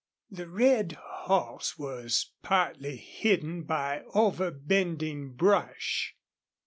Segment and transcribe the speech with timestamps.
[0.31, 6.15] The red horse was partly hidden by overbending brush.